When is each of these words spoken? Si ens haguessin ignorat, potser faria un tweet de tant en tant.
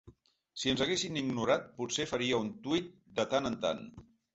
Si 0.61 0.71
ens 0.73 0.81
haguessin 0.85 1.21
ignorat, 1.21 1.69
potser 1.83 2.09
faria 2.15 2.43
un 2.49 2.53
tweet 2.67 2.93
de 3.21 3.33
tant 3.35 3.53
en 3.57 3.65
tant. 3.69 3.91